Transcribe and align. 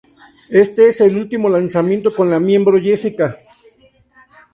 Este 0.49 0.87
es 0.89 0.99
el 1.01 1.15
último 1.15 1.47
lanzamiento 1.47 2.09
con 2.11 2.27
la 2.31 2.39
miembro 2.39 2.81
Jessica. 2.81 3.37